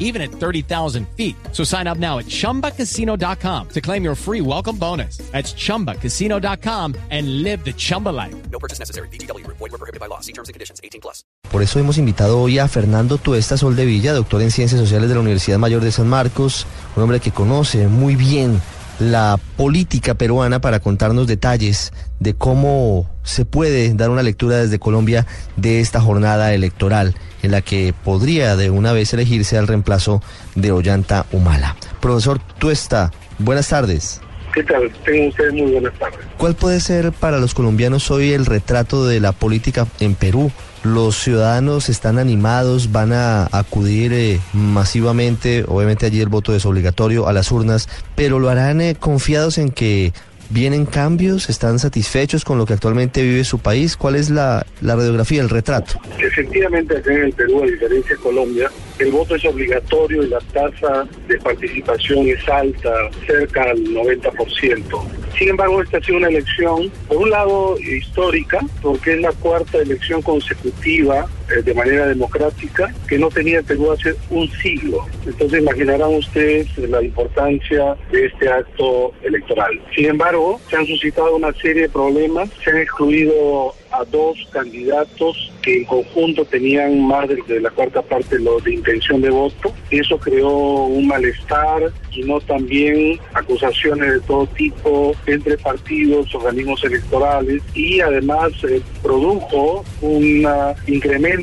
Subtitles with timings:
[0.00, 1.36] even at 30,000 feet.
[1.52, 5.18] So sign up now at chumbacasino.com to claim your free welcome bonus.
[5.30, 8.34] That's chumbacasino.com and live the Chumba life.
[8.50, 9.08] No purchase necessary.
[9.12, 9.46] BGW.
[9.46, 10.18] Void were prohibited by law.
[10.20, 10.80] See terms and conditions.
[10.82, 11.24] 18 plus.
[11.50, 15.20] Por eso hemos invitado hoy a Fernando Tuesta Soldevilla, doctor en Ciencias Sociales de la
[15.20, 18.60] Universidad Mayor de San Marcos, un hombre que conoce muy bien
[19.00, 25.26] la política peruana para contarnos detalles de cómo se puede dar una lectura desde Colombia
[25.56, 30.22] de esta jornada electoral en la que podría de una vez elegirse al reemplazo
[30.54, 31.76] de Ollanta Humala.
[32.00, 34.20] Profesor Tuesta, buenas tardes.
[34.54, 34.90] ¿Qué tal?
[35.04, 36.18] Tengan ustedes muy buenas tardes.
[36.36, 40.50] ¿Cuál puede ser para los colombianos hoy el retrato de la política en Perú?
[40.82, 47.28] Los ciudadanos están animados, van a acudir eh, masivamente, obviamente allí el voto es obligatorio
[47.28, 50.12] a las urnas, pero lo harán eh, confiados en que
[50.48, 53.96] vienen cambios, están satisfechos con lo que actualmente vive su país.
[53.96, 56.00] ¿Cuál es la, la radiografía, el retrato?
[56.18, 60.40] Efectivamente, acá en el Perú, a diferencia de Colombia, el voto es obligatorio y la
[60.52, 62.90] tasa de participación es alta,
[63.26, 65.02] cerca al 90%.
[65.38, 69.78] Sin embargo, esta ha sido una elección, por un lado, histórica, porque es la cuarta
[69.78, 75.06] elección consecutiva eh, de manera democrática que no tenía Perú hace un siglo.
[75.26, 79.80] Entonces imaginarán ustedes la importancia de este acto electoral.
[79.94, 85.52] Sin embargo, se han suscitado una serie de problemas, se han excluido a dos candidatos
[85.62, 89.72] que en conjunto tenían más de, la cuarta parte de, intención de voto.
[89.90, 97.62] Eso creó un malestar y no también acusaciones de todo tipo entre partidos, organismos electorales
[97.74, 100.46] y además eh, produjo un
[100.86, 101.39] incremento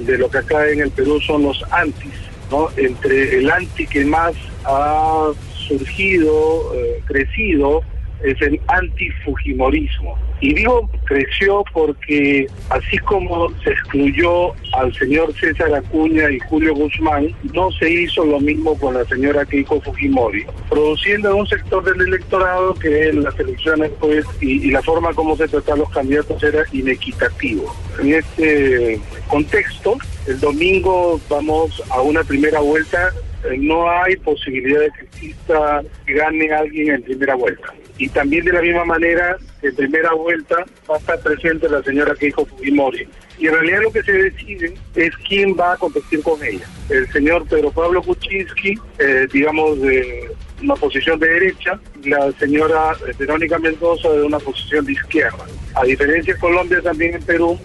[0.00, 2.12] de lo que acá en el Perú son los antis,
[2.50, 2.68] ¿no?
[2.76, 5.30] Entre el anti que más ha
[5.68, 7.82] surgido, eh, crecido,
[8.24, 10.18] es el antifujimorismo.
[10.40, 17.32] Y digo creció porque así como se excluyó al señor César Acuña y Julio Guzmán,
[17.54, 22.08] no se hizo lo mismo con la señora Keiko Fujimori, produciendo en un sector del
[22.08, 26.64] electorado que en las elecciones pues y, la forma como se trataban los candidatos era
[26.72, 27.72] inequitativo.
[28.00, 29.96] En este contexto,
[30.26, 33.12] el domingo vamos a una primera vuelta
[33.44, 37.74] eh, no hay posibilidad de que exista que gane alguien en primera vuelta.
[37.98, 42.14] Y también de la misma manera, en primera vuelta va a estar presente la señora
[42.14, 43.06] Keiko Fujimori.
[43.38, 46.66] Y en realidad lo que se decide es quién va a competir con ella.
[46.88, 50.30] El señor Pedro Pablo Kuczynski, eh, digamos, de
[50.62, 55.44] una posición de derecha, la señora Verónica Mendoza de una posición de izquierda.
[55.74, 57.58] A diferencia de Colombia, también en Perú,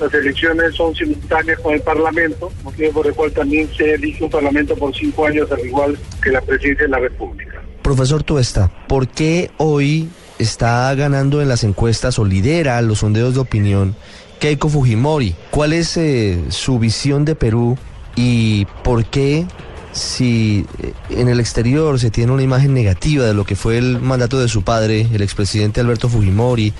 [0.00, 4.30] las elecciones son simultáneas con el Parlamento, motivo por el cual también se elige un
[4.30, 7.53] Parlamento por cinco años, al igual que la presidencia de la República.
[7.84, 10.08] Profesor Tuesta, ¿por qué hoy
[10.38, 13.94] está ganando en las encuestas o lidera los sondeos de opinión
[14.40, 15.36] Keiko Fujimori?
[15.50, 17.76] ¿Cuál es eh, su visión de Perú
[18.16, 19.46] y por qué
[19.92, 24.00] si eh, en el exterior se tiene una imagen negativa de lo que fue el
[24.00, 26.72] mandato de su padre, el expresidente Alberto Fujimori,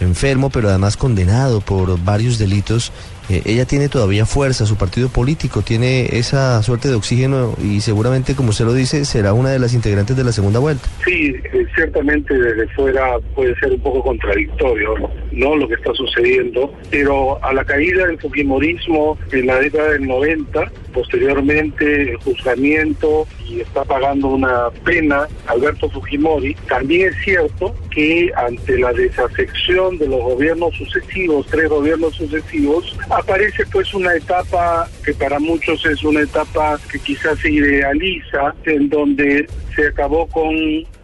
[0.00, 2.90] enfermo, pero además condenado por varios delitos,
[3.28, 8.34] eh, ella tiene todavía fuerza, su partido político tiene esa suerte de oxígeno y seguramente,
[8.34, 10.88] como usted lo dice, será una de las integrantes de la segunda vuelta.
[11.04, 14.94] Sí, eh, ciertamente desde fuera puede ser un poco contradictorio,
[15.32, 15.56] ¿no?
[15.56, 20.72] Lo que está sucediendo, pero a la caída del fujimorismo en la década del 90,
[20.98, 28.78] posteriormente el juzgamiento y está pagando una pena Alberto Fujimori, también es cierto que ante
[28.78, 35.38] la desafección de los gobiernos sucesivos, tres gobiernos sucesivos, aparece pues una etapa que para
[35.38, 40.52] muchos es una etapa que quizás se idealiza, en donde se acabó con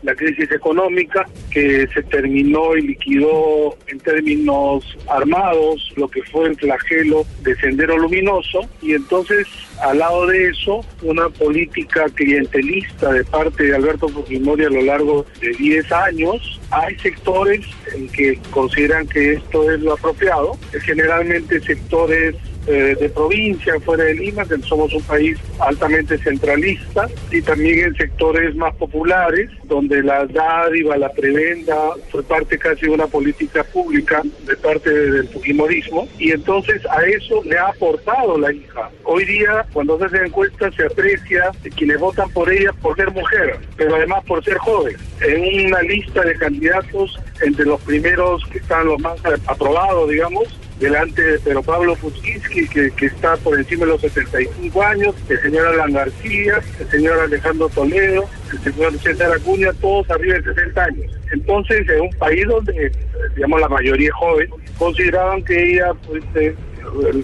[0.04, 6.56] la crisis económica, que se terminó y liquidó en términos armados lo que fue el
[6.56, 9.48] flagelo de Sendero Luminoso, y entonces
[9.82, 15.26] al lado de eso, una política clientelista de parte de Alberto Fujimori a lo largo
[15.40, 16.60] de 10 años.
[16.70, 23.74] Hay sectores en que consideran que esto es lo apropiado, generalmente sectores eh, de provincia,
[23.80, 29.50] fuera de Lima, que somos un país altamente centralista, y también en sectores más populares,
[29.64, 31.76] donde la dádiva, la prebenda,
[32.10, 37.42] fue parte casi de una política pública de parte del fujimorismo, y entonces a eso
[37.44, 38.90] le ha aportado la hija.
[39.04, 43.58] Hoy día, cuando se hacen encuestas, se aprecia quienes votan por ella por ser mujer,
[43.76, 44.96] pero además por ser joven.
[45.20, 50.44] En una lista de candidatos, entre los primeros que están los más aprobados, digamos,
[50.78, 55.40] delante de Pedro Pablo Fuczynski, que, que está por encima de los 75 años, el
[55.40, 60.84] señor Alan García, el señor Alejandro Toledo, el señor César Acuña, todos arriba de 60
[60.84, 61.12] años.
[61.32, 62.92] Entonces, en un país donde,
[63.34, 64.48] digamos, la mayoría joven,
[64.78, 66.54] consideraban que ella, pues, eh,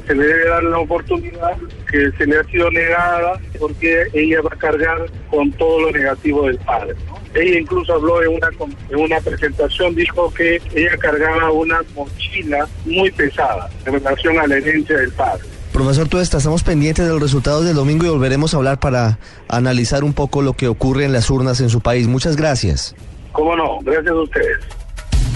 [0.07, 1.57] se le debe dar la oportunidad
[1.91, 6.47] que se le ha sido negada porque ella va a cargar con todo lo negativo
[6.47, 6.95] del padre.
[7.07, 7.19] ¿no?
[7.35, 8.49] Ella incluso habló en una,
[8.91, 14.57] en una presentación, dijo que ella cargaba una mochila muy pesada en relación a la
[14.57, 15.45] herencia del padre.
[15.73, 19.19] Profesor Tuesta, estamos pendientes de los resultados del domingo y volveremos a hablar para
[19.49, 22.09] analizar un poco lo que ocurre en las urnas en su país.
[22.09, 22.97] Muchas gracias.
[23.33, 23.79] ¿Cómo no?
[23.83, 24.59] Gracias a ustedes.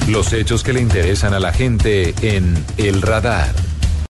[0.09, 3.55] Los hechos que le interesan a la gente en El Radar.